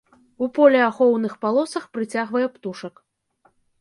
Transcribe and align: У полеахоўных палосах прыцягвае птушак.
У 0.43 0.45
полеахоўных 0.55 1.35
палосах 1.43 1.85
прыцягвае 1.99 2.47
птушак. 2.55 2.95